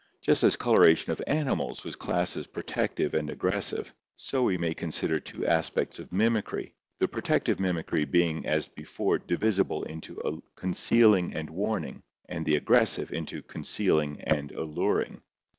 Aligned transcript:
Just 0.19 0.43
as 0.43 0.55
coloration 0.55 1.11
of 1.11 1.21
animals 1.27 1.83
was 1.83 1.95
classed 1.95 2.35
as 2.35 2.47
protective 2.47 3.13
and 3.13 3.29
ag 3.29 3.37
gressive, 3.37 3.85
so 4.17 4.41
we 4.41 4.57
may 4.57 4.73
consider 4.73 5.19
two 5.19 5.45
aspects 5.45 5.99
of 5.99 6.11
mimicry, 6.11 6.73
the 6.97 7.07
protec 7.07 7.43
tive 7.43 7.59
mimicry 7.59 8.05
being 8.05 8.43
as 8.47 8.67
before 8.67 9.19
divisible 9.19 9.83
into 9.83 10.41
concealing 10.55 11.35
and 11.35 11.51
warning 11.51 12.01
and 12.27 12.47
the 12.47 12.55
aggressive 12.55 13.11
into 13.13 13.43
concealing 13.43 14.19
and 14.21 14.51
alluring. 14.53 15.21